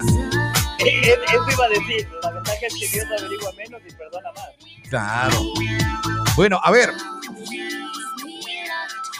[0.00, 4.50] Eso iba a decir, la ventaja es que Dios averigua menos y perdona más.
[4.88, 5.36] Claro.
[6.36, 6.90] Bueno, a ver.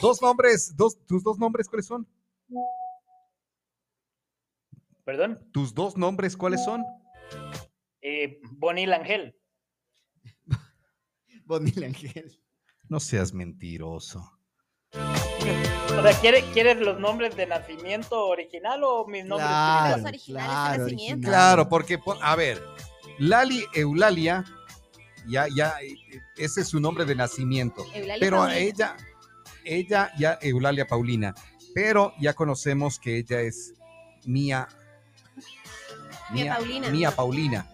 [0.01, 2.07] Dos nombres, dos, tus dos nombres, ¿cuáles son?
[5.05, 5.49] ¿Perdón?
[5.53, 6.85] ¿Tus dos nombres cuáles son?
[8.01, 9.37] Eh, Bonil Ángel.
[11.45, 12.41] Bonil Ángel.
[12.89, 14.38] No seas mentiroso.
[15.99, 20.79] O sea, ¿quieres, ¿quieres los nombres de nacimiento original o mis nombres Claro, originales de
[20.85, 21.29] nacimiento.
[21.29, 22.63] Claro, porque, a ver,
[23.19, 24.45] Lali Eulalia,
[25.27, 25.75] ya, ya,
[26.37, 27.85] ese es su nombre de nacimiento.
[27.95, 28.61] Eulalia Pero a Paulina.
[28.61, 28.97] ella,
[29.65, 31.35] ella ya, Eulalia Paulina,
[31.75, 33.75] pero ya conocemos que ella es
[34.25, 34.69] Mía.
[36.31, 36.91] Mía Paulina.
[36.91, 37.67] Mía Paulina.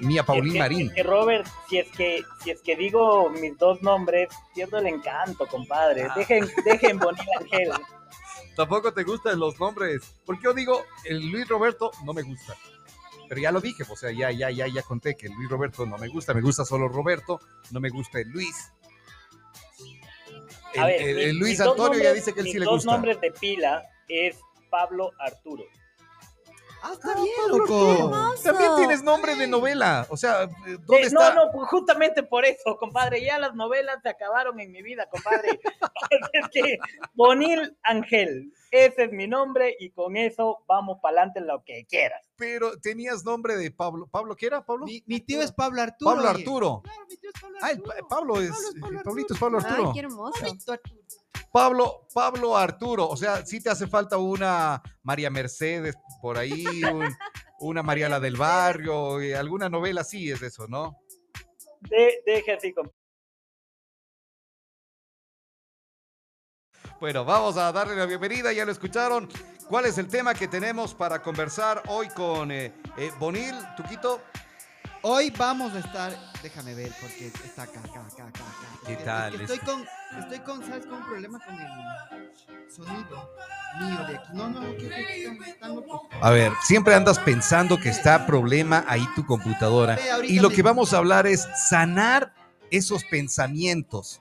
[0.00, 0.86] Mía Paulín Es que- Marín.
[0.88, 4.86] es que, Robert, si es que, si es que digo mis dos nombres, pierdo el
[4.86, 6.04] encanto, compadre.
[6.04, 6.14] Ah.
[6.16, 7.70] Dejen, dejen Bonil Ángel.
[8.56, 10.02] Tampoco te gustan los nombres.
[10.26, 12.54] Porque yo digo, el Luis Roberto no me gusta.
[13.28, 15.86] Pero ya lo dije, o sea, ya, ya, ya, ya conté que el Luis Roberto
[15.86, 18.72] no me gusta, me gusta solo Roberto, no me gusta el Luis.
[20.74, 22.92] El, A ver, el- Luis dos Antonio ya dice que él sí le dos gusta.
[22.92, 24.36] nombres de pila es
[24.68, 25.64] Pablo Arturo.
[26.82, 28.10] Ah, está bien, loco.
[28.42, 30.06] También tienes nombre de novela.
[30.08, 31.34] O sea, ¿dónde Eh, está?
[31.34, 33.22] No, no, pues justamente por eso, compadre.
[33.24, 35.60] Ya las novelas se acabaron en mi vida, compadre.
[36.32, 36.78] es que
[37.14, 41.84] Bonil Ángel, ese es mi nombre y con eso vamos para adelante en lo que
[41.86, 42.26] quieras.
[42.36, 44.06] Pero tenías nombre de Pablo.
[44.10, 44.86] ¿Pablo qué era, Pablo?
[44.86, 46.10] Mi, mi tío es Pablo Arturo.
[46.14, 46.38] Pablo oye.
[46.40, 46.80] Arturo.
[46.82, 47.96] Claro, mi tío es Pablo Ah, el Arturo.
[47.98, 48.50] Pa- Pablo es.
[48.80, 49.92] Pablo Pablito es Pablo Ay, Arturo.
[49.92, 50.40] qué hermoso.
[50.40, 51.00] Pablito Arturo.
[51.52, 53.08] Pablo, Pablo Arturo.
[53.08, 57.14] O sea, sí te hace falta una María Mercedes por ahí, un-
[57.60, 60.96] una María la del Barrio, y alguna novela así es eso, ¿no?
[61.80, 62.74] De, deje así.
[67.00, 69.28] Bueno, vamos a darle la bienvenida, ya lo escucharon.
[69.68, 74.20] ¿Cuál es el tema que tenemos para conversar hoy con eh, eh, Bonil, Tuquito?
[75.02, 76.12] Hoy vamos a estar,
[76.42, 78.26] déjame ver, porque está acá, acá, acá, acá.
[78.28, 78.86] acá.
[78.86, 79.32] ¿Qué Es tal?
[79.32, 79.86] es que Estoy con,
[80.18, 80.84] estoy con, ¿sabes?
[80.84, 83.30] Con un problema con el sonido
[83.80, 84.28] mío de aquí.
[84.34, 86.02] No, no, que, que locos.
[86.20, 89.98] A ver, siempre andas pensando que está problema ahí tu computadora.
[90.24, 92.34] Y lo que vamos a hablar es sanar
[92.70, 94.20] esos pensamientos.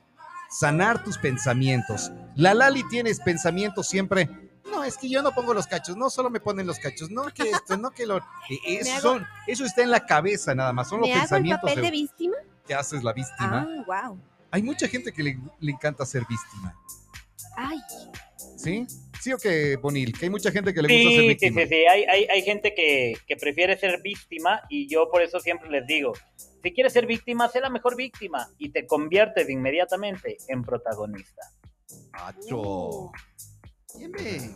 [0.50, 2.12] Sanar tus pensamientos.
[2.36, 4.49] La Lali tienes pensamientos siempre.
[4.80, 7.26] No, es que yo no pongo los cachos, no solo me ponen los cachos, no
[7.34, 8.18] que esto, no que lo.
[8.50, 11.24] eh, Eso, hago- son- eso está en la cabeza nada más, son los ¿Me hago
[11.24, 12.36] el pensamientos papel de de- víctima?
[12.66, 13.68] que haces la víctima.
[13.88, 14.20] Ah, wow.
[14.52, 16.76] Hay mucha gente que le, le encanta ser víctima,
[17.58, 17.78] Ay,
[18.58, 18.86] ¿sí?
[19.20, 20.18] ¿Sí o qué, Bonil?
[20.18, 21.62] Que hay mucha gente que le gusta ser Sí, sí, víctima.
[21.64, 21.76] sí, sí.
[21.92, 25.86] Hay, hay, hay gente que, que prefiere ser víctima y yo por eso siempre les
[25.86, 26.14] digo,
[26.64, 31.42] si quieres ser víctima, sé la mejor víctima y te conviertes inmediatamente en protagonista.
[32.14, 33.12] Macho.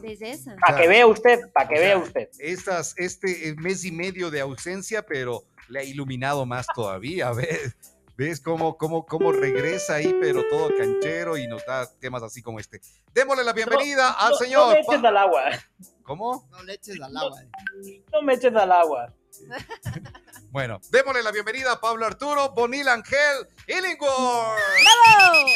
[0.02, 0.56] Desde esa.
[0.66, 2.30] Para que vea usted, para que O sea, vea usted.
[2.40, 7.32] estas, este mes y medio de ausencia, pero le ha iluminado más todavía.
[7.34, 7.76] ¿Ves,
[8.16, 12.60] ¿Ves cómo, cómo, cómo regresa ahí, pero todo canchero y nos da temas así como
[12.60, 12.80] este?
[13.14, 14.68] Démosle la bienvenida al No- señor.
[14.68, 15.44] No me eches al agua,
[16.04, 16.48] ¿Cómo?
[16.52, 17.42] No le eches al agua.
[17.42, 18.04] eh.
[18.12, 19.14] no me eches al agua.
[20.52, 24.60] Bueno, démosle la bienvenida a Pablo Arturo Bonil Ángel Illingworth.
[25.18, 25.48] ¡Bravo!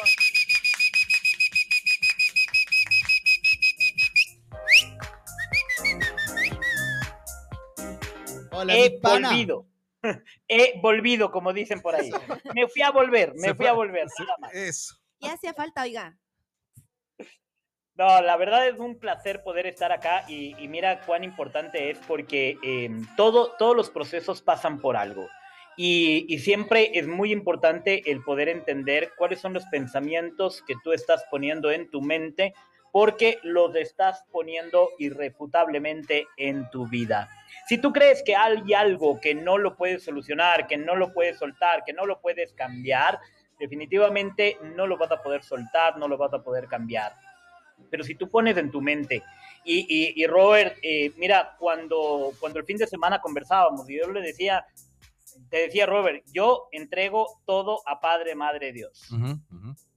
[8.58, 9.66] Hola, He volvido.
[10.48, 12.12] He volvido, como dicen por ahí.
[12.54, 14.08] Me fui a volver, me Se fui fue- a volver.
[14.20, 14.54] nada más.
[14.54, 14.96] Eso.
[15.20, 16.18] Ya hacía falta, oiga.
[17.96, 21.98] No, la verdad es un placer poder estar acá y, y mira cuán importante es
[22.08, 25.28] porque eh, todo, todos los procesos pasan por algo.
[25.78, 30.92] Y, y siempre es muy importante el poder entender cuáles son los pensamientos que tú
[30.94, 32.54] estás poniendo en tu mente
[32.92, 37.30] porque los estás poniendo irrefutablemente en tu vida.
[37.68, 41.38] Si tú crees que hay algo que no lo puedes solucionar, que no lo puedes
[41.38, 43.20] soltar, que no lo puedes cambiar,
[43.60, 47.14] definitivamente no lo vas a poder soltar, no lo vas a poder cambiar.
[47.90, 49.22] Pero si tú pones en tu mente,
[49.64, 54.10] y, y, y Robert, eh, mira, cuando, cuando el fin de semana conversábamos y yo
[54.12, 54.66] le decía,
[55.50, 59.10] te decía Robert, yo entrego todo a Padre, Madre, Dios.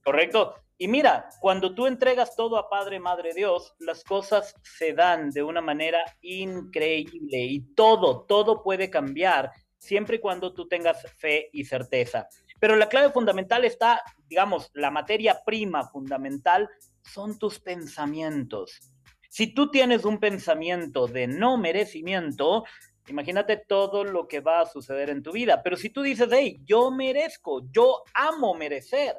[0.03, 0.55] ¿Correcto?
[0.81, 5.43] Y mira, cuando tú entregas todo a Padre, Madre, Dios, las cosas se dan de
[5.43, 11.65] una manera increíble y todo, todo puede cambiar siempre y cuando tú tengas fe y
[11.65, 12.27] certeza.
[12.59, 16.67] Pero la clave fundamental está, digamos, la materia prima fundamental
[17.03, 18.91] son tus pensamientos.
[19.29, 22.63] Si tú tienes un pensamiento de no merecimiento,
[23.07, 25.61] imagínate todo lo que va a suceder en tu vida.
[25.61, 29.15] Pero si tú dices, hey, yo merezco, yo amo merecer,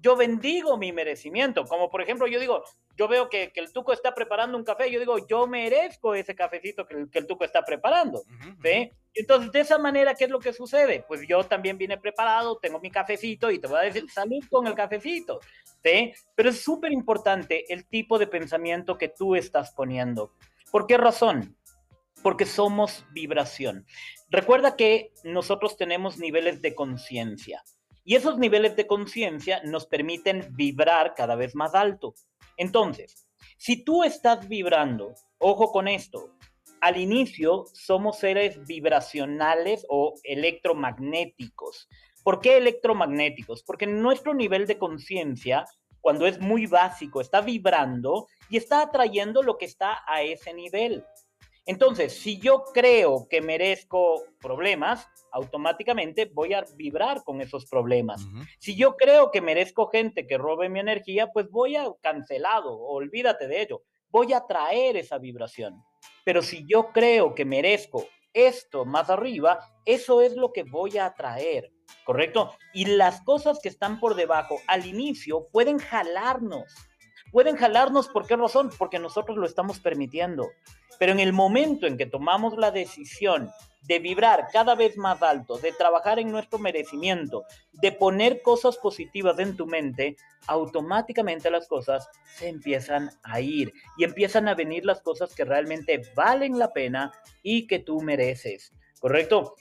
[0.00, 1.64] yo bendigo mi merecimiento.
[1.64, 2.64] Como por ejemplo, yo digo,
[2.96, 6.34] yo veo que, que el tuco está preparando un café, yo digo, yo merezco ese
[6.34, 8.22] cafecito que el, que el tuco está preparando.
[8.62, 8.90] ¿sí?
[9.14, 11.04] Entonces, de esa manera, ¿qué es lo que sucede?
[11.06, 14.66] Pues yo también vine preparado, tengo mi cafecito y te voy a decir salud con
[14.66, 15.40] el cafecito.
[15.82, 16.12] ¿sí?
[16.34, 20.32] Pero es súper importante el tipo de pensamiento que tú estás poniendo.
[20.70, 21.56] ¿Por qué razón?
[22.22, 23.86] Porque somos vibración.
[24.30, 27.62] Recuerda que nosotros tenemos niveles de conciencia.
[28.08, 32.14] Y esos niveles de conciencia nos permiten vibrar cada vez más alto.
[32.56, 33.26] Entonces,
[33.58, 36.30] si tú estás vibrando, ojo con esto,
[36.80, 41.88] al inicio somos seres vibracionales o electromagnéticos.
[42.22, 43.64] ¿Por qué electromagnéticos?
[43.64, 45.64] Porque nuestro nivel de conciencia,
[46.00, 51.04] cuando es muy básico, está vibrando y está atrayendo lo que está a ese nivel.
[51.64, 58.24] Entonces, si yo creo que merezco problemas, automáticamente voy a vibrar con esos problemas.
[58.24, 58.46] Uh -huh.
[58.58, 63.46] Si yo creo que merezco gente que robe mi energía, pues voy a cancelado, olvídate
[63.46, 63.82] de ello.
[64.08, 65.82] Voy a traer esa vibración.
[66.24, 71.06] Pero si yo creo que merezco esto más arriba, eso es lo que voy a
[71.06, 71.72] atraer,
[72.04, 72.52] ¿correcto?
[72.74, 76.64] Y las cosas que están por debajo al inicio pueden jalarnos.
[77.36, 78.70] Pueden jalarnos, ¿por qué razón?
[78.78, 80.48] Porque nosotros lo estamos permitiendo.
[80.98, 83.50] Pero en el momento en que tomamos la decisión
[83.82, 87.44] de vibrar cada vez más alto, de trabajar en nuestro merecimiento,
[87.74, 90.16] de poner cosas positivas en tu mente,
[90.46, 96.00] automáticamente las cosas se empiezan a ir y empiezan a venir las cosas que realmente
[96.14, 97.12] valen la pena
[97.42, 99.56] y que tú mereces, ¿correcto?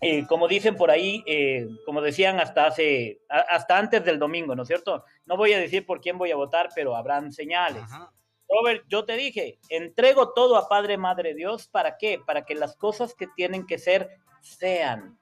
[0.00, 4.62] Eh, como dicen por ahí, eh, como decían hasta hace, hasta antes del domingo, ¿no
[4.62, 5.04] es cierto?
[5.24, 7.82] No voy a decir por quién voy a votar, pero habrán señales.
[7.82, 8.12] Ajá.
[8.48, 12.20] Robert, yo te dije, entrego todo a Padre, Madre Dios, ¿para qué?
[12.24, 15.18] Para que las cosas que tienen que ser sean,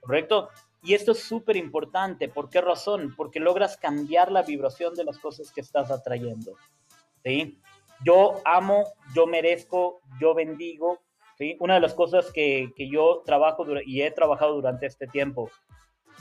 [0.00, 0.48] ¿correcto?
[0.82, 2.28] Y esto es súper importante.
[2.28, 3.14] ¿Por qué razón?
[3.16, 6.54] Porque logras cambiar la vibración de las cosas que estás atrayendo,
[7.24, 7.60] ¿sí?
[8.04, 11.00] Yo amo, yo merezco, yo bendigo,
[11.36, 11.56] ¿sí?
[11.60, 15.50] Una de las cosas que, que yo trabajo y he trabajado durante este tiempo,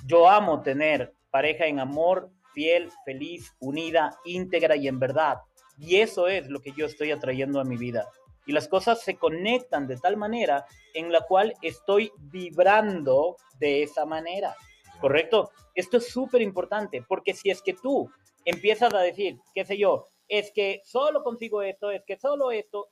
[0.06, 5.40] yo amo tener pareja en amor, fiel, feliz, unida, íntegra y en verdad.
[5.78, 8.08] Y eso es lo que yo estoy atrayendo a mi vida.
[8.46, 14.06] Y las cosas se conectan de tal manera en la cual estoy vibrando de esa
[14.06, 14.56] manera.
[15.02, 15.52] ¿Correcto?
[15.74, 18.10] Esto es súper importante porque si es que tú
[18.46, 22.88] empiezas a decir, qué sé yo, es que solo consigo esto, es que solo esto,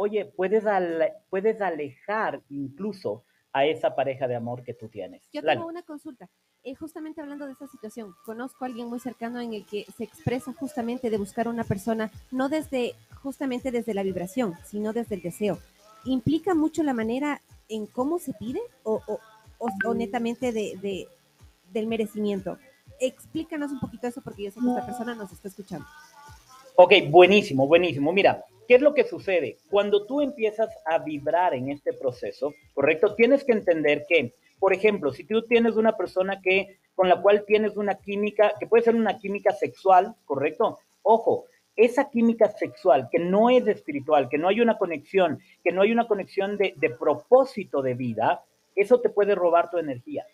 [0.00, 5.28] oye, puedes, ale puedes alejar incluso a esa pareja de amor que tú tienes.
[5.30, 6.30] Yo tengo una consulta.
[6.62, 10.04] Eh, justamente hablando de esta situación, conozco a alguien muy cercano en el que se
[10.04, 15.22] expresa justamente de buscar una persona, no desde, justamente desde la vibración, sino desde el
[15.22, 15.58] deseo.
[16.06, 19.18] ¿Implica mucho la manera en cómo se pide o, o,
[19.58, 21.08] o, o netamente de, de,
[21.72, 22.56] del merecimiento?
[23.00, 25.86] Explícanos un poquito eso porque yo sé que esta persona nos está escuchando.
[26.76, 28.12] Ok, buenísimo, buenísimo.
[28.12, 29.56] Mira, ¿qué es lo que sucede?
[29.68, 33.16] Cuando tú empiezas a vibrar en este proceso, ¿correcto?
[33.16, 37.44] Tienes que entender que por ejemplo, si tú tienes una persona que con la cual
[37.44, 40.78] tienes una química, que puede ser una química sexual, ¿correcto?
[41.02, 45.82] Ojo, esa química sexual que no es espiritual, que no hay una conexión, que no
[45.82, 48.44] hay una conexión de, de propósito de vida,
[48.76, 50.24] eso te puede robar tu energía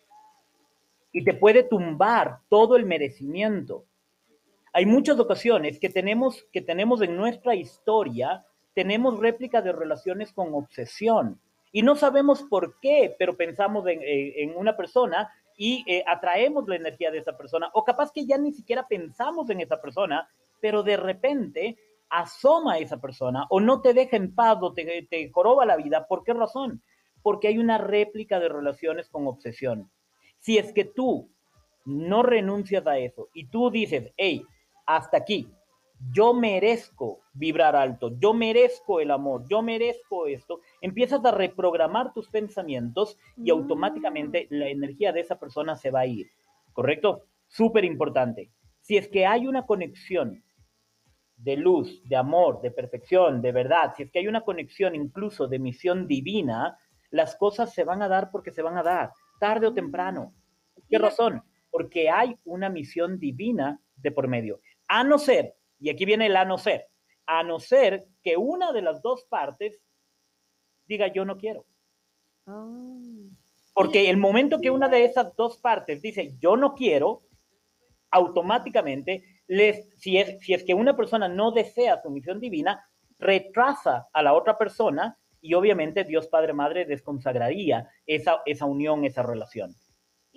[1.10, 3.86] y te puede tumbar todo el merecimiento.
[4.76, 8.44] Hay muchas ocasiones que tenemos, que tenemos en nuestra historia,
[8.74, 11.40] tenemos réplica de relaciones con obsesión
[11.72, 16.76] y no sabemos por qué, pero pensamos en, en una persona y eh, atraemos la
[16.76, 20.28] energía de esa persona, o capaz que ya ni siquiera pensamos en esa persona,
[20.60, 21.78] pero de repente
[22.10, 25.76] asoma a esa persona o no te deja en paz o te, te joroba la
[25.76, 26.06] vida.
[26.06, 26.82] ¿Por qué razón?
[27.22, 29.90] Porque hay una réplica de relaciones con obsesión.
[30.38, 31.30] Si es que tú
[31.86, 34.44] no renuncias a eso y tú dices, hey,
[34.86, 35.50] hasta aquí,
[36.12, 42.28] yo merezco vibrar alto, yo merezco el amor, yo merezco esto, empiezas a reprogramar tus
[42.28, 46.28] pensamientos y automáticamente la energía de esa persona se va a ir,
[46.72, 47.24] ¿correcto?
[47.46, 48.50] Súper importante.
[48.80, 50.42] Si es que hay una conexión
[51.36, 55.48] de luz, de amor, de perfección, de verdad, si es que hay una conexión incluso
[55.48, 56.78] de misión divina,
[57.10, 60.34] las cosas se van a dar porque se van a dar, tarde o temprano.
[60.88, 61.42] ¿Qué razón?
[61.70, 64.60] Porque hay una misión divina de por medio.
[64.88, 66.88] A no ser y aquí viene el a no ser.
[67.26, 69.80] A no ser que una de las dos partes
[70.86, 71.66] diga yo no quiero.
[72.46, 73.00] Oh.
[73.74, 77.22] Porque el momento que una de esas dos partes dice yo no quiero,
[78.10, 82.88] automáticamente, les, si, es, si es que una persona no desea su misión divina,
[83.18, 89.22] retrasa a la otra persona y obviamente Dios Padre Madre desconsagraría esa, esa unión, esa
[89.22, 89.74] relación.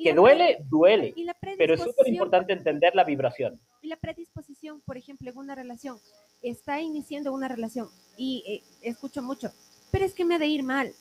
[0.02, 3.60] Que duele, duele, y la pero es súper importante entender la vibración.
[3.82, 5.98] Y la predisposición, por ejemplo, en una relación,
[6.42, 9.52] está iniciando una relación y eh, escucho mucho,
[9.92, 10.94] pero es que me ha de ir mal,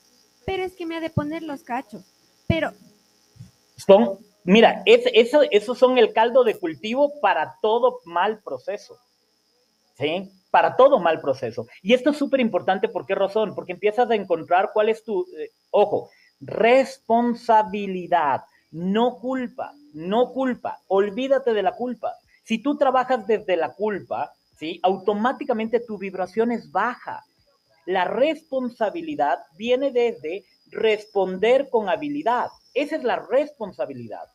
[0.45, 2.03] pero es que me ha de poner los cachos,
[2.47, 2.71] pero
[3.77, 8.97] Son, mira, es, eso, esos son el caldo de cultivo para todo mal proceso.
[9.97, 10.31] ¿Sí?
[10.49, 11.67] Para todo mal proceso.
[11.81, 13.53] Y esto es súper importante, ¿por qué razón?
[13.53, 20.79] Porque empiezas a encontrar cuál es tu, eh, ojo, responsabilidad, no culpa, no culpa.
[20.87, 22.13] Olvídate de la culpa.
[22.43, 24.79] Si tú trabajas desde la culpa, ¿sí?
[24.83, 27.23] Automáticamente tu vibración es baja.
[27.85, 32.49] La responsabilidad viene desde responder con habilidad.
[32.73, 34.25] Esa es la responsabilidad.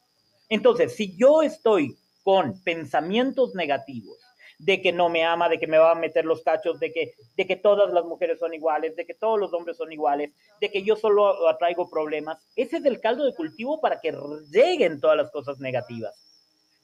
[0.48, 4.18] Entonces, si yo estoy con pensamientos negativos,
[4.58, 7.14] de que no me ama, de que me va a meter los cachos, de que,
[7.36, 10.70] de que todas las mujeres son iguales, de que todos los hombres son iguales, de
[10.70, 14.16] que yo solo atraigo problemas, ese es el caldo de cultivo para que
[14.50, 16.14] lleguen todas las cosas negativas.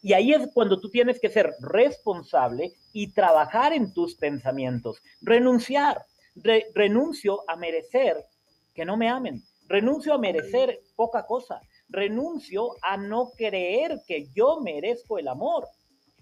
[0.03, 6.05] Y ahí es cuando tú tienes que ser responsable y trabajar en tus pensamientos, renunciar.
[6.37, 8.25] Re- renuncio a merecer
[8.73, 14.61] que no me amen, renuncio a merecer poca cosa, renuncio a no creer que yo
[14.61, 15.67] merezco el amor.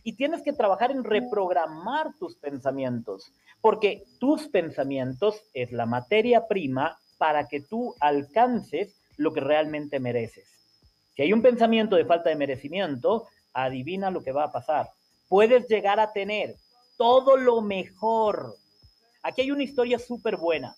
[0.08, 6.98] Y tienes que trabajar en reprogramar tus pensamientos, porque tus pensamientos es la materia prima
[7.18, 10.48] para que tú alcances lo que realmente mereces.
[11.14, 14.88] Si hay un pensamiento de falta de merecimiento, adivina lo que va a pasar.
[15.28, 16.54] Puedes llegar a tener
[16.96, 18.54] todo lo mejor.
[19.22, 20.74] Aquí hay una historia súper buena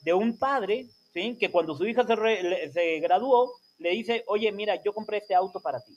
[0.00, 1.36] de un padre, ¿sí?
[1.38, 5.34] Que cuando su hija se, re- se graduó, le dice, oye, mira, yo compré este
[5.34, 5.92] auto para ti.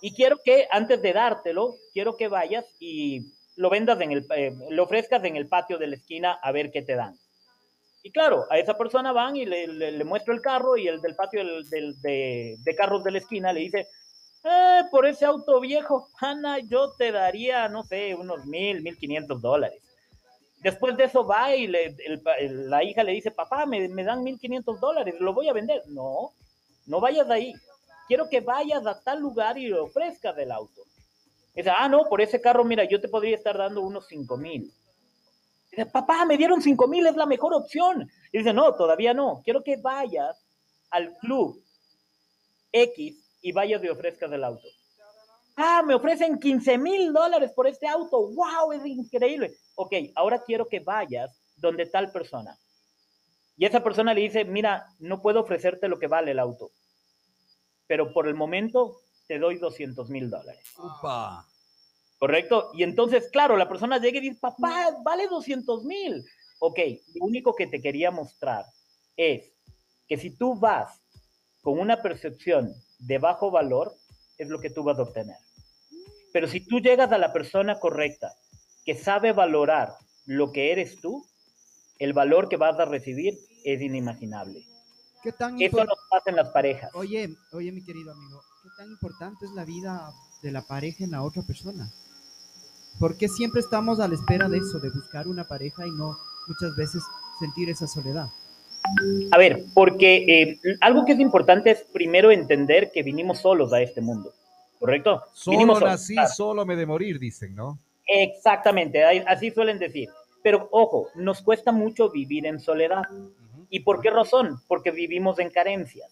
[0.00, 4.52] Y quiero que antes de dártelo, quiero que vayas y lo vendas en el, eh,
[4.70, 7.14] lo ofrezcas en el patio de la esquina a ver qué te dan.
[8.02, 11.16] Y claro, a esa persona van y le, le, muestro el carro y el del
[11.16, 13.88] patio del, del- de, de carros de la esquina le dice,
[14.44, 19.40] "Eh, por ese auto viejo, Ana, yo te daría, no sé, unos mil, mil quinientos
[19.42, 19.82] dólares.
[20.60, 21.96] Después de eso va y le-
[22.68, 25.82] la hija le dice, papá, me, me dan 1.500 dólares, lo voy a vender.
[25.88, 26.32] No,
[26.86, 27.54] no vayas de ahí.
[28.08, 30.82] Quiero que vayas a tal lugar y le ofrezcas el auto.
[31.54, 34.70] Dice, ah, no, por ese carro, mira, yo te podría estar dando unos 5 mil.
[35.70, 38.08] Dice, papá, me dieron 5 mil, es la mejor opción.
[38.30, 39.40] Y dice, no, todavía no.
[39.42, 40.46] Quiero que vayas
[40.90, 41.62] al club
[42.72, 44.68] X y vayas y ofrezcas el auto.
[45.56, 48.28] Ah, me ofrecen 15 mil dólares por este auto.
[48.28, 48.72] ¡Wow!
[48.72, 49.56] Es increíble.
[49.74, 52.58] Ok, ahora quiero que vayas donde tal persona.
[53.56, 56.72] Y esa persona le dice, mira, no puedo ofrecerte lo que vale el auto,
[57.86, 60.64] pero por el momento te doy 200 mil dólares.
[60.78, 61.46] Upa.
[62.18, 62.70] ¿Correcto?
[62.74, 66.24] Y entonces, claro, la persona llega y dice, papá, vale 200 mil.
[66.60, 66.78] Ok,
[67.14, 68.64] lo único que te quería mostrar
[69.16, 69.52] es
[70.08, 71.02] que si tú vas
[71.62, 73.94] con una percepción de bajo valor,
[74.38, 75.36] es lo que tú vas a obtener.
[76.32, 78.32] Pero si tú llegas a la persona correcta,
[78.84, 79.94] que sabe valorar
[80.26, 81.26] lo que eres tú,
[81.98, 84.64] el valor que vas a recibir es inimaginable.
[85.26, 86.88] ¿Qué tan Eso nos pasa en las parejas.
[86.94, 91.10] Oye, oye, mi querido amigo, ¿qué tan importante es la vida de la pareja en
[91.10, 91.90] la otra persona?
[93.00, 96.16] Porque siempre estamos a la espera de eso, de buscar una pareja y no
[96.46, 97.02] muchas veces
[97.40, 98.28] sentir esa soledad.
[99.32, 103.80] A ver, porque eh, algo que es importante es primero entender que vinimos solos a
[103.80, 104.32] este mundo,
[104.78, 105.24] ¿correcto?
[105.32, 106.28] Solo Vinimos solos, nací, claro.
[106.28, 107.80] solo me de morir, dicen, ¿no?
[108.06, 110.08] Exactamente, así suelen decir.
[110.44, 113.02] Pero ojo, nos cuesta mucho vivir en soledad.
[113.70, 114.60] ¿Y por qué razón?
[114.68, 116.10] Porque vivimos en carencias,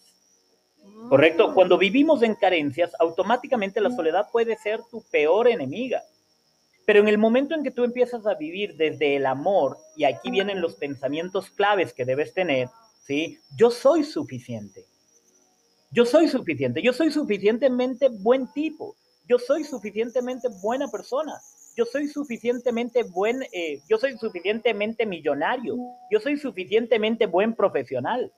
[1.09, 1.53] ¿correcto?
[1.53, 6.03] Cuando vivimos en carencias, automáticamente la soledad puede ser tu peor enemiga.
[6.85, 10.29] Pero en el momento en que tú empiezas a vivir desde el amor, y aquí
[10.29, 12.69] vienen los pensamientos claves que debes tener,
[13.05, 13.39] ¿sí?
[13.57, 14.85] Yo soy suficiente.
[15.91, 16.81] Yo soy suficiente.
[16.81, 18.95] Yo soy suficientemente buen tipo.
[19.27, 21.39] Yo soy suficientemente buena persona.
[21.75, 25.75] Yo soy suficientemente buen, eh, yo soy suficientemente millonario.
[26.09, 28.31] Yo soy suficientemente buen profesional.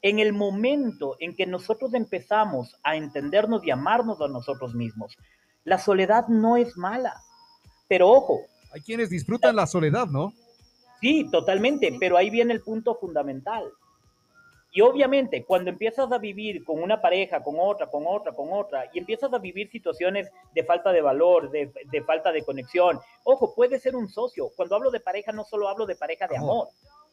[0.00, 5.16] En el momento en que nosotros empezamos a entendernos y amarnos a nosotros mismos,
[5.64, 7.14] la soledad no es mala.
[7.88, 8.40] Pero ojo,
[8.74, 10.32] Hay quienes disfrutan la soledad, ¿no?
[11.00, 13.70] Sí, totalmente, pero ahí viene el punto fundamental.
[14.74, 18.88] Y obviamente, cuando empiezas a vivir con una pareja, con otra, con otra, con otra,
[18.94, 23.54] y empiezas a vivir situaciones de falta de valor, de, de falta de conexión, ojo,
[23.54, 24.48] puede ser un socio.
[24.56, 26.68] Cuando hablo de pareja, no solo hablo de pareja de amor.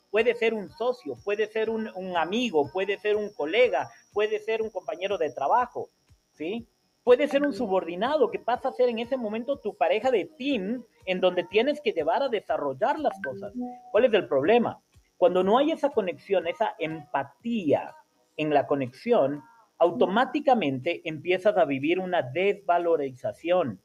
[0.09, 4.61] Puede ser un socio, puede ser un, un amigo, puede ser un colega, puede ser
[4.61, 5.89] un compañero de trabajo,
[6.31, 6.65] ¿sí?
[7.03, 10.83] Puede ser un subordinado que pasa a ser en ese momento tu pareja de team
[11.05, 13.53] en donde tienes que llevar a desarrollar las cosas.
[13.91, 14.81] ¿Cuál es el problema?
[15.19, 17.93] Cuando no hay esa conexión, esa empatía
[18.37, 19.43] en la conexión,
[19.77, 23.81] automáticamente empiezas a vivir una desvalorización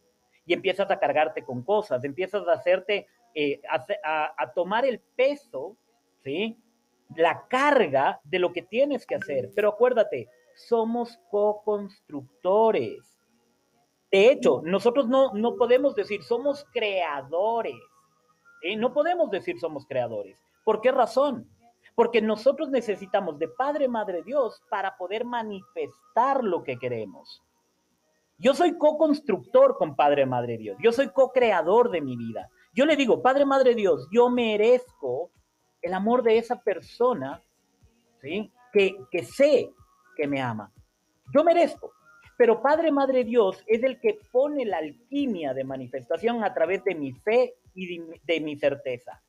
[0.47, 5.77] y empiezas a cargarte con cosas, empiezas a hacerte, eh, a, a, tomar el peso,
[6.23, 6.57] ¿sí?
[7.17, 9.51] La carga de lo que tienes que hacer.
[9.57, 13.21] Pero acuérdate, somos co-constructores.
[14.13, 17.75] De hecho, nosotros no, no podemos decir somos creadores.
[18.77, 20.44] No podemos decir somos creadores.
[20.65, 21.49] ¿Por qué razón?
[21.95, 27.43] Porque nosotros necesitamos de Padre, Madre Dios para poder manifestar lo que queremos.
[28.39, 30.77] Yo soy co-constructor con Padre, Madre Dios.
[30.83, 32.49] Yo soy co-creador de mi vida.
[32.73, 35.31] Yo le digo, Padre, Madre Dios, yo merezco
[35.81, 37.41] el amor de esa persona,
[38.21, 38.51] ¿sí?
[38.73, 39.71] Que, que sé
[40.17, 40.73] que me ama.
[41.33, 41.93] Yo merezco.
[42.37, 46.97] Pero Padre, Madre Dios es el que pone la alquimia de manifestación a través de
[46.97, 49.23] mi fe y de mi certeza.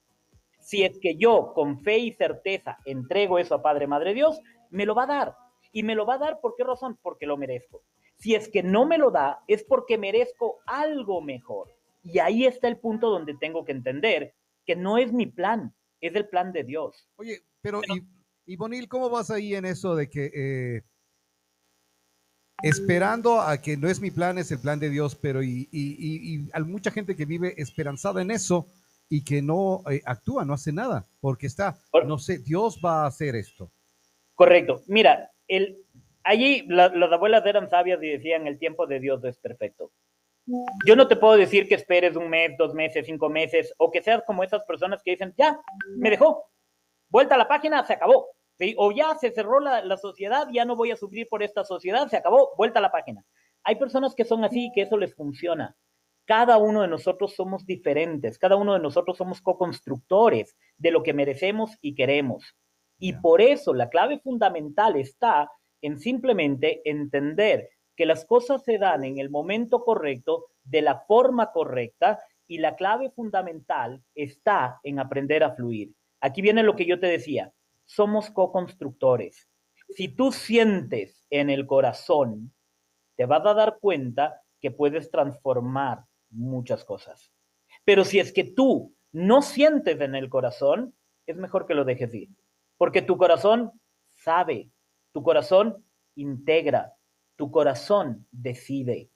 [0.66, 4.42] Si es que yo con fe y certeza entrego eso a Padre, Madre Dios,
[4.72, 5.36] me lo va a dar.
[5.72, 6.98] Y me lo va a dar por qué razón?
[7.04, 7.84] Porque lo merezco.
[8.18, 11.70] Si es que no me lo da, es porque merezco algo mejor.
[12.02, 14.34] Y ahí está el punto donde tengo que entender
[14.66, 17.08] que no es mi plan, es el plan de Dios.
[17.18, 17.82] Oye, pero,
[18.48, 20.82] y, Bonil, ¿cómo vas ahí en eso de que eh,
[22.64, 26.50] esperando a que no es mi plan, es el plan de Dios, pero y, y,
[26.52, 28.68] hay mucha gente que vive esperanzada en eso,
[29.10, 33.08] y que no eh, actúa, no hace nada, porque está, no sé, Dios va a
[33.08, 33.72] hacer esto.
[34.34, 34.82] Correcto.
[34.88, 35.78] Mira, el,
[36.24, 39.92] allí las abuelas eran sabias y decían, el tiempo de Dios es perfecto.
[40.86, 44.04] Yo no te puedo decir que esperes un mes, dos meses, cinco meses, o que
[44.04, 45.60] seas como esas personas que dicen, ya,
[45.98, 46.46] me dejó,
[47.10, 48.28] vuelta a la página, se acabó.
[48.78, 52.08] O ya se cerró la, la sociedad, ya no voy a sufrir por esta sociedad,
[52.08, 53.26] se acabó, vuelta a la página.
[53.64, 55.76] Hay personas que son así, que eso les funciona.
[56.26, 61.14] Cada uno de nosotros somos diferentes, cada uno de nosotros somos co-constructores de lo que
[61.14, 62.56] merecemos y queremos.
[62.98, 65.52] Y por eso la clave fundamental está
[65.82, 71.52] en simplemente entender que las cosas se dan en el momento correcto, de la forma
[71.52, 75.94] correcta, y la clave fundamental está en aprender a fluir.
[76.22, 77.54] Aquí viene lo que yo te decía,
[77.86, 79.48] somos co-constructores.
[79.90, 82.54] Si tú sientes en el corazón,
[83.16, 87.32] te vas a dar cuenta que puedes transformar muchas cosas.
[87.84, 92.14] Pero si es que tú no sientes en el corazón, es mejor que lo dejes
[92.14, 92.30] ir,
[92.78, 93.72] porque tu corazón
[94.10, 94.70] sabe,
[95.14, 95.86] tu corazón
[96.16, 96.96] integra,
[97.36, 99.10] tu corazón decide.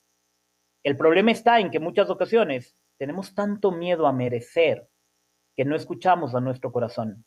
[0.83, 4.89] El problema está en que muchas ocasiones tenemos tanto miedo a merecer
[5.55, 7.25] que no escuchamos a nuestro corazón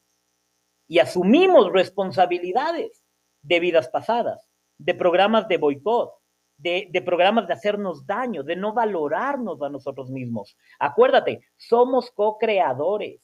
[0.89, 3.05] y asumimos responsabilidades
[3.43, 6.13] de vidas pasadas, de programas de boicot,
[6.63, 10.57] de, programas de hacernos daño, de no valorarnos a nosotros mismos.
[10.79, 13.21] Acuérdate, somos co-creadores.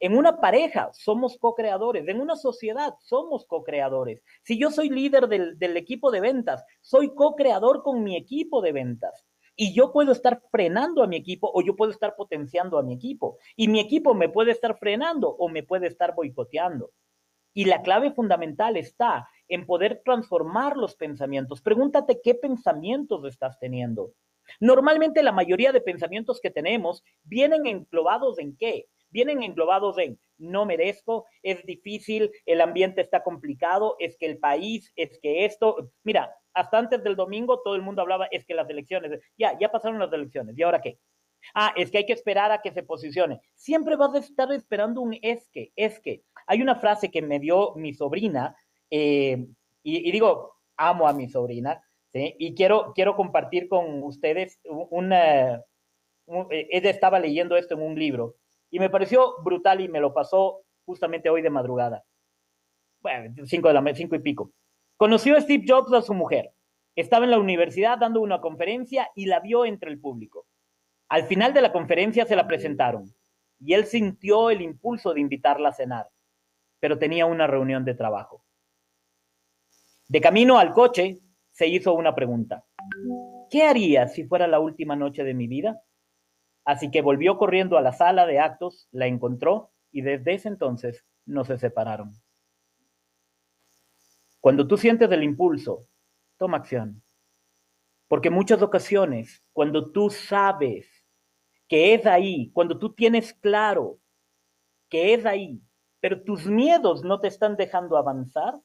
[0.00, 4.22] En una pareja somos co-creadores, en una sociedad somos co-creadores.
[4.42, 8.72] Si yo soy líder del, del equipo de ventas, soy co-creador con mi equipo de
[8.72, 9.24] ventas.
[9.54, 12.94] Y yo puedo estar frenando a mi equipo o yo puedo estar potenciando a mi
[12.94, 13.38] equipo.
[13.54, 16.90] Y mi equipo me puede estar frenando o me puede estar boicoteando.
[17.54, 21.60] Y la clave fundamental está en poder transformar los pensamientos.
[21.60, 24.14] Pregúntate qué pensamientos estás teniendo.
[24.60, 28.86] Normalmente la mayoría de pensamientos que tenemos vienen englobados en qué?
[29.10, 34.90] Vienen englobados en no merezco, es difícil, el ambiente está complicado, es que el país,
[34.96, 38.70] es que esto, mira, hasta antes del domingo todo el mundo hablaba, es que las
[38.70, 40.98] elecciones, ya, ya pasaron las elecciones, ¿y ahora qué?
[41.54, 43.40] Ah, es que hay que esperar a que se posicione.
[43.54, 46.22] Siempre vas a estar esperando un es que, es que.
[46.46, 48.56] Hay una frase que me dio mi sobrina
[48.94, 49.46] eh,
[49.82, 51.82] y, digo, amo a mi sobrina.
[52.12, 55.62] Y quiero, quiero compartir con ustedes una...
[56.50, 58.36] ella estaba leyendo esto en un libro
[58.70, 62.04] y me pareció brutal y me lo pasó justamente hoy de madrugada.
[63.00, 64.52] Bueno, cinco de la cinco y pico.
[64.98, 66.52] Conoció a Steve Jobs a su mujer.
[66.94, 70.46] Estaba en la universidad dando una conferencia y la vio entre el público.
[71.08, 73.14] Al final de la conferencia se la presentaron
[73.58, 76.08] y él sintió el impulso de invitarla a cenar,
[76.78, 78.44] pero tenía una reunión de trabajo.
[80.12, 81.22] De camino al coche,
[81.52, 82.66] se hizo una pregunta.
[83.48, 85.80] ¿Qué haría si fuera la última noche de mi vida?
[86.66, 91.06] Así que volvió corriendo a la sala de actos, la encontró y desde ese entonces
[91.24, 92.12] no se separaron.
[94.38, 95.88] Cuando tú sientes el impulso,
[96.36, 97.02] toma acción.
[98.06, 100.90] Porque muchas ocasiones, cuando tú sabes
[101.66, 103.98] que es ahí, cuando tú tienes claro
[104.90, 105.62] que es ahí,
[106.00, 108.60] pero tus miedos no te están dejando avanzar,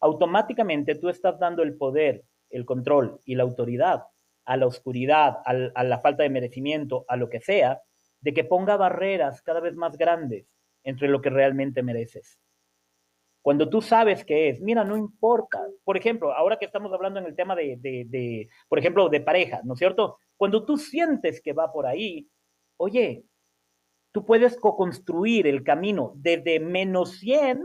[0.00, 4.04] automáticamente tú estás dando el poder, el control y la autoridad
[4.44, 7.82] a la oscuridad, a la falta de merecimiento, a lo que sea,
[8.20, 10.46] de que ponga barreras cada vez más grandes
[10.82, 12.40] entre lo que realmente mereces.
[13.42, 15.64] Cuando tú sabes qué es, mira, no importa.
[15.84, 19.20] Por ejemplo, ahora que estamos hablando en el tema de, de, de por ejemplo, de
[19.20, 20.18] pareja, ¿no es cierto?
[20.36, 22.28] Cuando tú sientes que va por ahí,
[22.76, 23.24] oye,
[24.12, 27.62] tú puedes co-construir el camino desde menos 100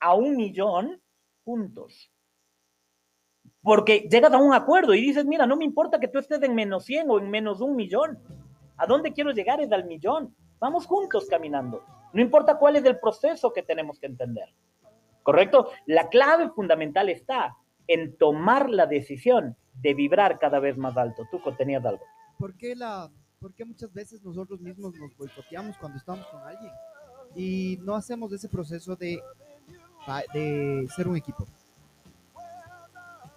[0.00, 1.00] a un millón
[1.46, 2.12] juntos.
[3.62, 6.54] Porque llegas a un acuerdo y dices, mira, no me importa que tú estés en
[6.54, 8.18] menos 100 o en menos un millón.
[8.76, 10.34] ¿A dónde quiero llegar es al millón?
[10.58, 11.84] Vamos juntos caminando.
[12.12, 14.48] No importa cuál es el proceso que tenemos que entender.
[15.22, 15.70] ¿Correcto?
[15.86, 17.56] La clave fundamental está
[17.86, 21.26] en tomar la decisión de vibrar cada vez más alto.
[21.30, 22.02] Tú tenías algo.
[22.38, 26.72] ¿Por qué, la, ¿Por qué muchas veces nosotros mismos nos boicoteamos cuando estamos con alguien
[27.34, 29.20] y no hacemos ese proceso de,
[30.32, 31.46] de ser un equipo?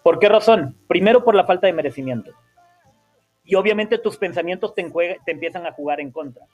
[0.03, 0.75] ¿Por qué razón?
[0.88, 2.32] Primero por la falta de merecimiento.
[3.43, 4.84] Y obviamente tus pensamientos te,
[5.25, 6.45] te empiezan a jugar en contra.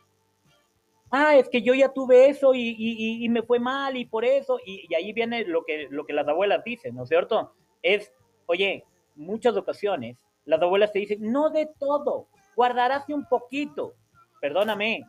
[1.12, 4.26] Ah, es que yo ya tuve eso y, y, y me fue mal y por
[4.26, 4.60] eso.
[4.66, 7.54] Y, y, ahí viene lo que, lo que las abuelas dicen, ¿no es cierto?
[7.82, 8.12] Es,
[8.48, 8.84] oye,
[9.16, 13.96] muchas ocasiones las abuelas te dicen, no de todo, guardarás un poquito.
[14.40, 15.04] Perdóname,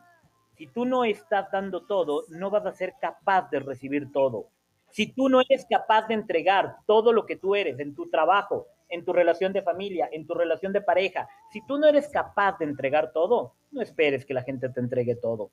[0.57, 4.47] si tú no estás dando todo, no vas a ser capaz de recibir todo.
[4.91, 8.67] Si tú no eres capaz de entregar todo lo que tú eres en tu trabajo,
[8.89, 12.57] en tu relación de familia, en tu relación de pareja, si tú no eres capaz
[12.57, 15.51] de entregar todo, no esperes que la gente te entregue todo.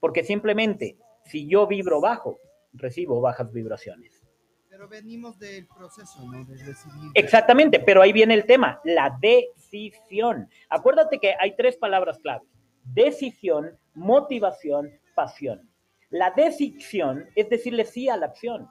[0.00, 2.38] Porque simplemente, si yo vibro bajo,
[2.72, 4.22] recibo bajas vibraciones.
[4.68, 6.44] Pero venimos del proceso, ¿no?
[6.44, 7.10] De decidir.
[7.14, 10.50] Exactamente, pero ahí viene el tema, la decisión.
[10.68, 12.48] Acuérdate que hay tres palabras claves.
[12.84, 15.68] Decisión, motivación, pasión.
[16.10, 18.70] La decisión es decirle sí a la acción.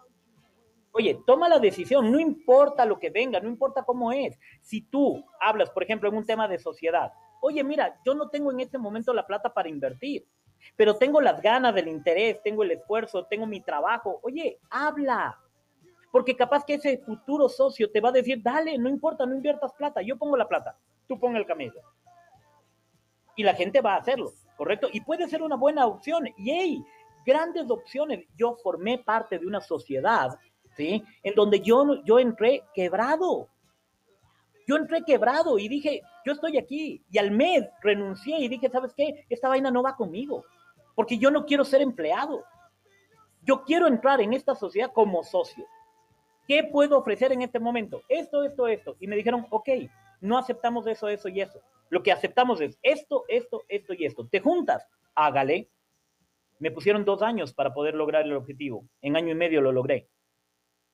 [0.91, 4.39] Oye, toma la decisión, no importa lo que venga, no importa cómo es.
[4.61, 8.51] Si tú hablas, por ejemplo, en un tema de sociedad, oye, mira, yo no tengo
[8.51, 10.25] en este momento la plata para invertir,
[10.77, 14.19] pero tengo las ganas del interés, tengo el esfuerzo, tengo mi trabajo.
[14.23, 15.37] Oye, habla.
[16.11, 19.73] Porque capaz que ese futuro socio te va a decir, dale, no importa, no inviertas
[19.73, 20.77] plata, yo pongo la plata,
[21.09, 21.81] tú pon el camello.
[23.35, 24.87] Y la gente va a hacerlo, ¿correcto?
[24.93, 26.25] Y puede ser una buena opción.
[26.37, 26.85] Y hey,
[27.25, 28.25] grandes opciones.
[28.35, 30.37] Yo formé parte de una sociedad,
[30.75, 31.03] ¿sí?
[31.23, 33.49] En donde yo, yo entré quebrado.
[34.67, 37.03] Yo entré quebrado y dije, yo estoy aquí.
[37.11, 39.25] Y al mes renuncié y dije, ¿sabes qué?
[39.29, 40.43] Esta vaina no va conmigo.
[40.95, 42.43] Porque yo no quiero ser empleado.
[43.43, 45.65] Yo quiero entrar en esta sociedad como socio.
[46.47, 48.01] ¿Qué puedo ofrecer en este momento?
[48.07, 48.95] Esto, esto, esto.
[48.99, 49.69] Y me dijeron, ok,
[50.21, 51.59] no aceptamos eso, eso y eso.
[51.89, 54.27] Lo que aceptamos es esto, esto, esto y esto.
[54.27, 55.69] Te juntas, hágale.
[56.59, 58.87] Me pusieron dos años para poder lograr el objetivo.
[59.01, 60.09] En año y medio lo logré.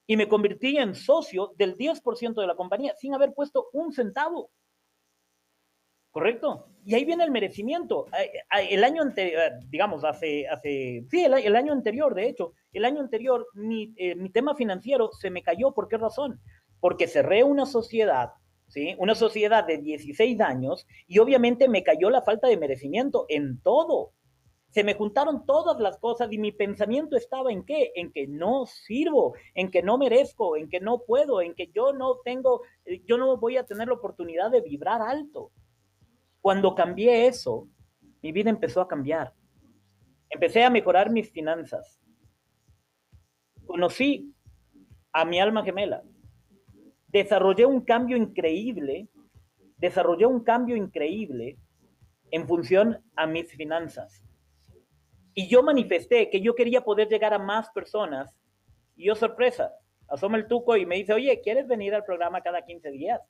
[0.08, 4.52] Y me convertí en socio del 10% de la compañía sin haber puesto un centavo.
[6.10, 6.67] ¿Correcto?
[6.84, 8.08] Y ahí viene el merecimiento.
[8.69, 13.47] El año anterior, digamos, hace, hace sí, el, año anterior, de hecho, el año anterior,
[13.54, 15.74] mi, eh, mi tema financiero se me cayó.
[15.74, 16.41] ¿Por qué razón?
[16.82, 18.32] Porque cerré una sociedad
[18.71, 18.95] ¿sí?
[18.97, 24.13] Una sociedad de 16 años y obviamente me cayó la falta de merecimiento en todo
[24.71, 27.91] se me juntaron todas las cosas y mi pensamiento estaba en qué?
[27.93, 31.91] En que no sirvo, en que no merezco, en que no puedo, en que yo
[31.91, 35.51] no tengo, eh, yo no voy a tener la oportunidad de vibrar alto.
[36.39, 37.67] Cuando cambié eso,
[38.21, 39.34] mi vida empezó a cambiar.
[40.29, 42.01] Empecé a mejorar mis finanzas.
[43.65, 44.34] Conocí
[45.12, 46.01] a mi alma gemela.
[47.07, 49.10] Desarrollé un cambio increíble,
[49.75, 51.57] desarrollé un cambio increíble
[52.31, 54.23] en función a mis finanzas
[55.33, 58.35] y yo manifesté que yo quería poder llegar a más personas.
[58.95, 59.73] Y yo, sorpresa,
[60.07, 63.21] asoma el tuco y me dice, oye, ¿quieres venir al programa cada 15 días?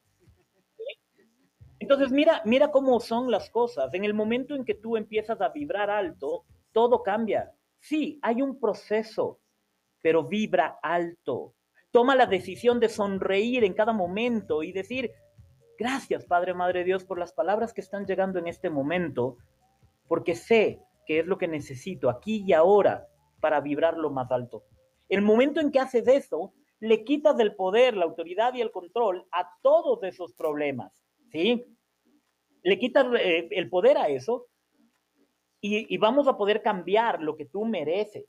[1.79, 3.93] Entonces, mira, mira cómo son las cosas.
[3.93, 7.51] En el momento en que tú empiezas a vibrar alto, todo cambia.
[7.79, 9.39] Sí, hay un proceso,
[10.01, 11.55] pero vibra alto.
[11.91, 15.11] Toma la decisión de sonreír en cada momento y decir,
[15.77, 19.37] gracias, Padre, Madre Dios, por las palabras que están llegando en este momento,
[20.07, 23.07] porque sé que es lo que necesito aquí y ahora
[23.39, 24.63] para vibrar lo más alto.
[25.09, 29.25] El momento en que haces eso, le quitas el poder, la autoridad y el control
[29.31, 31.65] a todos esos problemas, ¿sí?
[32.63, 34.47] Le quitas eh, el poder a eso
[35.59, 38.25] y, y vamos a poder cambiar lo que tú mereces.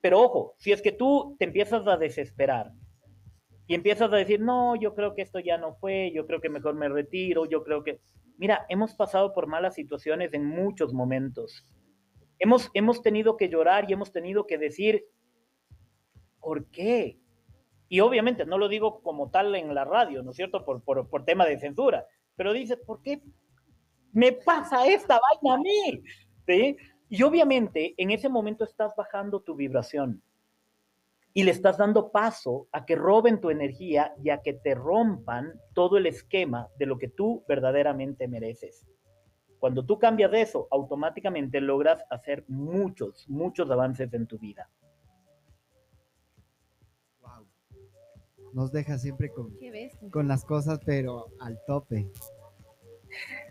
[0.00, 2.72] Pero ojo, si es que tú te empiezas a desesperar
[3.68, 6.48] y empiezas a decir, no, yo creo que esto ya no fue, yo creo que
[6.48, 8.00] mejor me retiro, yo creo que
[8.38, 11.68] Mira, hemos pasado por malas situaciones en muchos momentos.
[12.38, 15.04] Hemos, hemos tenido que llorar y hemos tenido que decir,
[16.40, 17.18] ¿por qué?
[17.88, 20.64] Y obviamente no lo digo como tal en la radio, ¿no es cierto?
[20.64, 23.20] Por, por, por tema de censura, pero dices, ¿por qué
[24.12, 26.04] me pasa esta vaina a mí?
[26.46, 26.76] ¿Sí?
[27.08, 30.22] Y obviamente en ese momento estás bajando tu vibración.
[31.34, 35.52] Y le estás dando paso a que roben tu energía y a que te rompan
[35.74, 38.86] todo el esquema de lo que tú verdaderamente mereces.
[39.58, 44.68] Cuando tú cambias eso, automáticamente logras hacer muchos, muchos avances en tu vida.
[47.20, 47.46] Wow.
[48.52, 49.56] Nos deja siempre con,
[50.10, 52.06] con las cosas, pero al tope.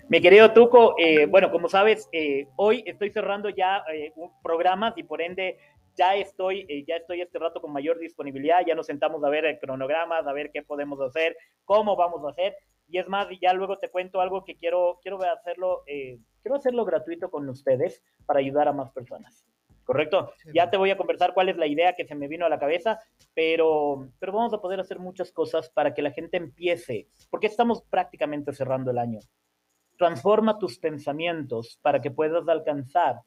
[0.09, 4.97] Mi querido Tuco, eh, bueno, como sabes, eh, hoy estoy cerrando ya eh, un- programas
[4.97, 5.57] y por ende
[5.97, 9.45] ya estoy, eh, ya estoy este rato con mayor disponibilidad, ya nos sentamos a ver
[9.45, 12.55] el cronograma, a ver qué podemos hacer, cómo vamos a hacer,
[12.88, 16.86] y es más, ya luego te cuento algo que quiero, quiero hacerlo, eh, quiero hacerlo
[16.86, 19.45] gratuito con ustedes para ayudar a más personas.
[19.83, 20.33] ¿Correcto?
[20.53, 22.60] Ya te voy a conversar cuál es la idea que se me vino a la
[22.60, 22.99] cabeza,
[23.33, 27.83] pero, pero vamos a poder hacer muchas cosas para que la gente empiece, porque estamos
[27.83, 29.19] prácticamente cerrando el año.
[29.97, 33.21] Transforma tus pensamientos para que puedas alcanzar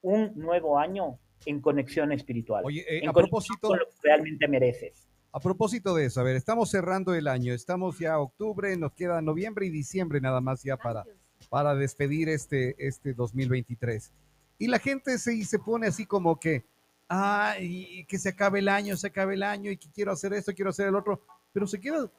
[0.00, 2.64] un nuevo año en conexión espiritual.
[2.64, 5.08] Oye, eh, en a conexión propósito, con lo que realmente mereces.
[5.32, 9.22] a propósito de eso, a ver, estamos cerrando el año, estamos ya octubre, nos queda
[9.22, 11.04] noviembre y diciembre nada más ya para,
[11.48, 14.12] para despedir este, este 2023.
[14.58, 16.64] Y la gente se, se pone así como que,
[17.08, 20.52] ay, que se acabe el año, se acabe el año y que quiero hacer esto,
[20.52, 21.22] quiero hacer el otro,
[21.52, 22.10] pero se queda,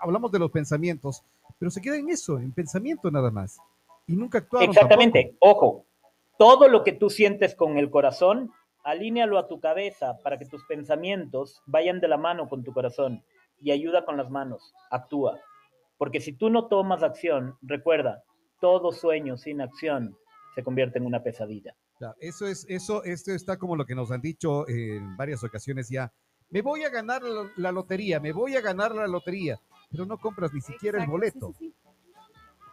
[0.00, 1.22] hablamos de los pensamientos,
[1.58, 3.58] pero se queda en eso, en pensamiento nada más.
[4.06, 4.70] Y nunca actuaron.
[4.70, 5.36] Exactamente.
[5.40, 5.84] Ojo,
[6.38, 8.52] todo lo que tú sientes con el corazón,
[8.88, 13.22] alínealo a tu cabeza para que tus pensamientos vayan de la mano con tu corazón
[13.60, 15.38] y ayuda con las manos, actúa.
[15.98, 18.22] Porque si tú no tomas acción, recuerda,
[18.60, 20.16] todo sueño sin acción
[20.54, 21.76] se convierte en una pesadilla.
[22.18, 26.10] Eso es, eso, esto está como lo que nos han dicho en varias ocasiones ya.
[26.48, 27.22] Me voy a ganar
[27.56, 31.52] la, lotería, me voy a ganar la lotería, pero no compras ni siquiera el boleto.
[31.58, 31.87] sí, sí, sí.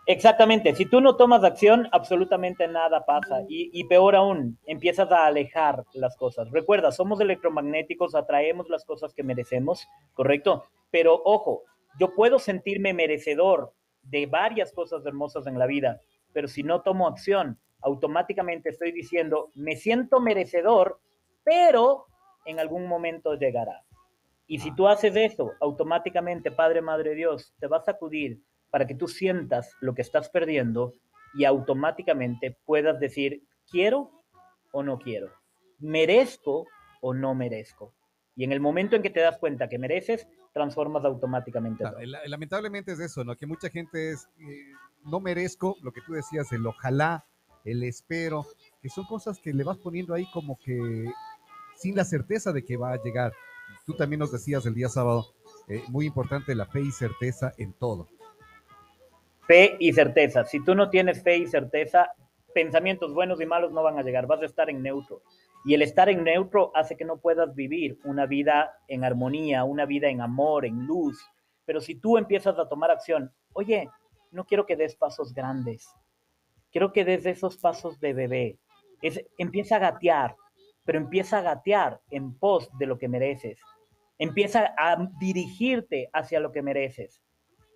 [0.07, 3.41] Exactamente, si tú no tomas acción, absolutamente nada pasa.
[3.47, 6.51] Y, peor aún, empiezas a alejar las cosas.
[6.51, 10.65] Recuerda, somos electromagnéticos, atraemos las cosas que merecemos, ¿correcto?
[10.91, 11.63] Pero ojo,
[11.99, 15.99] yo puedo sentirme merecedor de varias cosas hermosas en la vida,
[16.33, 20.99] pero si no tomo acción, automáticamente estoy diciendo, me siento merecedor,
[21.43, 22.05] pero
[22.45, 23.83] en algún momento llegará.
[24.45, 28.39] Y si tú haces eso, automáticamente, Padre, Madre Dios, te va a sacudir
[28.75, 30.91] para que tú sientas lo que estás perdiendo
[31.33, 34.11] y automáticamente puedas decir, quiero
[34.73, 35.31] o no quiero,
[35.79, 36.67] merezco
[36.99, 37.93] o no merezco.
[38.35, 42.03] Y en el momento en que te das cuenta que mereces, transformas automáticamente Claro, todo.
[42.03, 43.37] el- lamentablemente es eso, ¿no?
[43.37, 44.73] Que mucha gente es, eh,
[45.05, 47.23] no merezco lo que tú decías, el ojalá,
[47.63, 48.45] el espero,
[48.81, 51.05] que son cosas que le vas poniendo ahí como que
[51.77, 53.31] sin la certeza de que va a llegar.
[53.85, 55.27] Tú también nos decías el día sábado,
[55.69, 58.09] eh, muy importante la fe y certeza en todo.
[59.47, 60.43] Fe y certeza.
[60.45, 62.11] Si tú no tienes fe y certeza,
[62.53, 65.21] pensamientos buenos y malos no van a llegar, vas a estar en neutro.
[65.65, 69.85] Y el estar en neutro hace que no puedas vivir una vida en armonía, una
[69.85, 71.19] vida en amor, en luz.
[71.65, 73.89] Pero si tú empiezas a tomar acción, oye,
[74.31, 75.87] no quiero que des pasos grandes,
[76.71, 78.59] quiero que des esos pasos de bebé.
[79.37, 80.35] Empieza a gatear,
[80.83, 83.59] pero empieza a gatear en pos de lo que mereces.
[84.17, 87.21] Empieza a dirigirte hacia lo que mereces.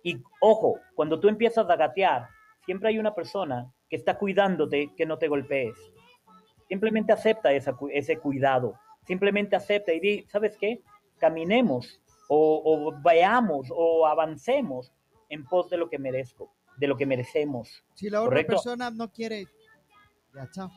[0.02, 2.28] Y ojo, cuando tú empiezas a gatear,
[2.64, 5.76] siempre hay una persona que está cuidándote que no te golpees.
[6.68, 8.74] Simplemente acepta esa ese cuidado.
[9.06, 10.82] Simplemente acepta y di, ¿sabes qué?
[11.18, 14.92] Caminemos o, o veamos o avancemos
[15.28, 17.82] en pos de lo que merezco, de lo que merecemos.
[17.94, 18.52] Si la otra Correcto.
[18.52, 19.46] persona no quiere,
[20.34, 20.70] ya, chao.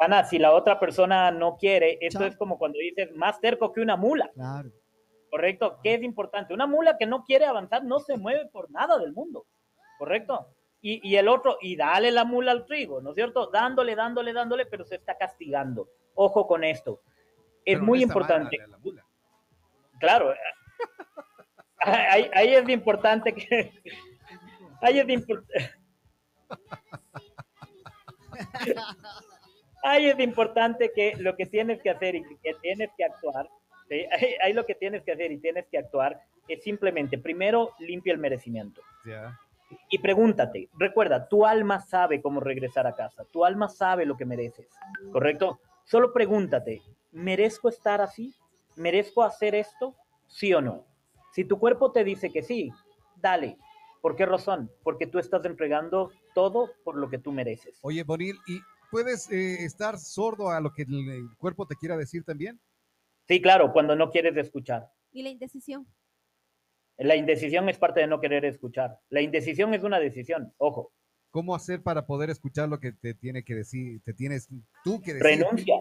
[0.00, 2.28] Ana, si la otra persona no quiere, esto Chao.
[2.28, 4.70] es como cuando dices, más terco que una mula, Claro.
[5.34, 5.80] ¿Correcto?
[5.82, 6.54] ¿Qué es importante?
[6.54, 9.46] Una mula que no quiere avanzar no se mueve por nada del mundo,
[9.98, 10.46] ¿correcto?
[10.80, 13.48] Y, y el otro, y dale la mula al trigo, ¿no es cierto?
[13.48, 15.88] Dándole, dándole, dándole, pero se está castigando.
[16.14, 17.00] Ojo con esto.
[17.64, 18.58] Es Pero muy importante.
[18.64, 19.04] la mula.
[19.98, 20.34] Claro.
[21.80, 23.72] Ahí, ahí es importante que.
[24.82, 25.72] Ahí es importante.
[29.82, 33.48] Ahí es importante que lo que tienes que hacer y que tienes que actuar,
[33.88, 34.06] ¿sí?
[34.12, 38.12] ahí, ahí lo que tienes que hacer y tienes que actuar es simplemente, primero, limpia
[38.12, 38.82] el merecimiento.
[39.90, 44.24] Y pregúntate, recuerda, tu alma sabe cómo regresar a casa, tu alma sabe lo que
[44.24, 44.68] mereces,
[45.10, 45.60] ¿correcto?
[45.84, 46.80] Solo pregúntate,
[47.12, 48.34] ¿merezco estar así?
[48.76, 49.94] ¿Merezco hacer esto?
[50.28, 50.84] ¿Sí o no?
[51.32, 52.70] Si tu cuerpo te dice que sí,
[53.16, 53.56] dale.
[54.00, 54.70] ¿Por qué razón?
[54.82, 57.78] Porque tú estás entregando todo por lo que tú mereces.
[57.80, 61.96] Oye, Bonil, ¿y puedes eh, estar sordo a lo que el, el cuerpo te quiera
[61.96, 62.60] decir también?
[63.26, 64.90] Sí, claro, cuando no quieres escuchar.
[65.12, 65.86] Y la indecisión.
[66.96, 68.98] La indecisión es parte de no querer escuchar.
[69.08, 70.92] La indecisión es una decisión, ojo.
[71.30, 74.48] ¿Cómo hacer para poder escuchar lo que te tiene que decir, te tienes
[74.84, 75.40] tú que decir?
[75.40, 75.74] Renuncia.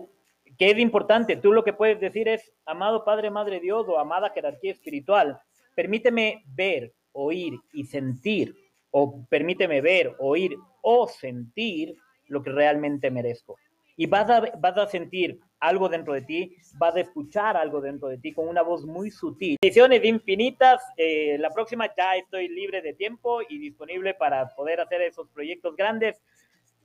[0.58, 1.36] que es importante.
[1.36, 5.40] Tú lo que puedes decir es, amado Padre, Madre Dios o amada jerarquía espiritual,
[5.76, 8.56] permíteme ver, oír y sentir,
[8.90, 11.96] o permíteme ver, oír o sentir
[12.28, 13.58] lo que realmente merezco.
[13.96, 18.10] Y vas a, vas a sentir algo dentro de ti, vas a escuchar algo dentro
[18.10, 19.58] de ti con una voz muy sutil.
[19.62, 25.02] Ediciones infinitas, eh, la próxima ya estoy libre de tiempo y disponible para poder hacer
[25.02, 26.22] esos proyectos grandes.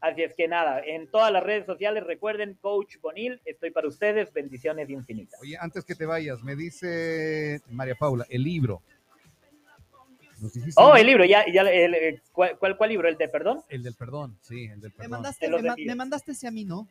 [0.00, 4.32] Así es que nada, en todas las redes sociales recuerden, Coach Bonil, estoy para ustedes,
[4.32, 5.40] bendiciones infinitas.
[5.42, 8.80] Oye, antes que te vayas, me dice María Paula, el libro.
[10.40, 13.08] ¿Nos dijiste oh, el libro, ya, ya el, el, ¿cuál, ¿cuál, libro?
[13.08, 13.60] ¿El de perdón?
[13.68, 15.10] El del perdón, sí, el del perdón.
[15.10, 16.86] Me mandaste, me, me mandaste ese a mí, ¿no?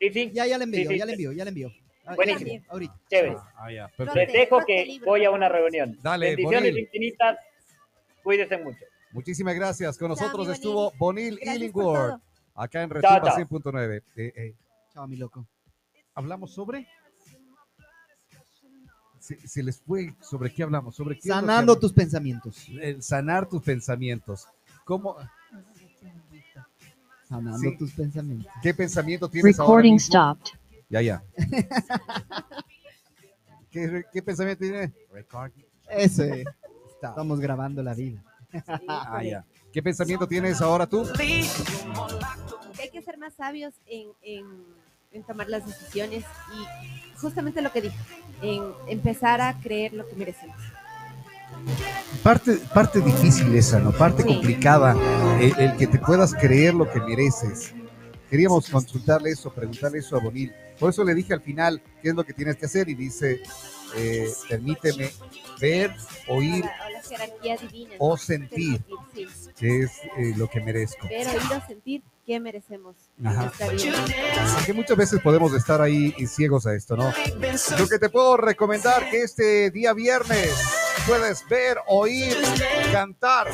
[0.00, 0.30] Sí, sí.
[0.32, 1.70] Ya, ya le envío, sí, sí, ya le envío, ya le envío.
[2.16, 2.64] Buenísimo.
[2.68, 3.00] Ahorita.
[3.08, 3.36] Chévere.
[3.54, 5.98] Ah, ya, Les dejo que voy a una reunión.
[6.02, 6.78] Dale, Bendiciones Bonil.
[6.78, 7.38] infinitas.
[8.22, 8.84] Cuídense mucho.
[9.12, 9.98] Muchísimas gracias.
[9.98, 12.20] Con nosotros Chao, estuvo Bonil Illingworth
[12.54, 14.02] acá en Retumba 100.9.
[14.16, 14.54] Eh, eh.
[14.92, 15.46] Chao, mi loco.
[16.14, 16.86] Hablamos sobre.
[19.18, 20.14] Se, se, les fue.
[20.20, 20.96] ¿Sobre qué hablamos?
[20.96, 22.66] ¿Sobre qué Sanando tus pensamientos.
[22.80, 24.46] El sanar tus pensamientos.
[24.84, 25.16] ¿Cómo?
[27.30, 27.76] Sanando sí.
[27.78, 28.52] tus pensamientos.
[28.60, 30.06] ¿Qué pensamiento tienes Recording ahora mismo?
[30.08, 30.58] stopped.
[30.88, 31.22] Ya, ya.
[33.70, 34.92] ¿Qué, ¿Qué, pensamiento tiene?
[35.12, 35.64] Recording.
[35.88, 36.44] Ese.
[36.92, 38.20] Estamos grabando la vida.
[38.88, 39.44] ah, ya.
[39.72, 41.06] ¿Qué pensamiento tienes ahora tú?
[42.80, 44.44] Hay que ser más sabios en, en,
[45.12, 47.96] en, tomar las decisiones y justamente lo que dije,
[48.42, 50.56] en empezar a creer lo que merecemos.
[52.22, 53.92] Parte, parte difícil esa, ¿no?
[53.92, 54.28] Parte sí.
[54.28, 54.96] complicada,
[55.40, 57.72] el, el, que te puedas creer lo que mereces.
[58.28, 60.52] Queríamos consultarle eso, preguntarle eso a Bonil.
[60.78, 63.42] Por eso le dije al final qué es lo que tienes que hacer y dice,
[63.96, 65.10] eh, permíteme
[65.60, 65.94] ver,
[66.28, 66.64] oír
[67.60, 68.82] divina, o sentir,
[69.14, 69.26] sí.
[69.58, 71.08] que es eh, lo que merezco.
[71.08, 72.96] Ver, oír o sentir qué merecemos.
[73.24, 73.52] Ajá.
[73.58, 77.12] Porque muchas veces podemos estar ahí ciegos a esto, ¿no?
[77.78, 80.54] Lo que te puedo recomendar que este día viernes
[81.06, 82.36] puedes ver, oír,
[82.92, 83.48] cantar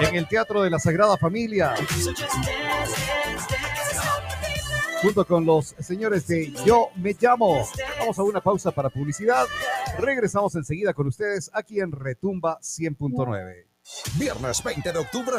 [0.00, 1.74] en el Teatro de la Sagrada Familia
[5.02, 7.66] junto con los señores de Yo Me Llamo.
[7.98, 9.46] Vamos a una pausa para publicidad.
[9.98, 13.66] Regresamos enseguida con ustedes aquí en Retumba 100.9.
[14.16, 15.30] Viernes 20 de octubre,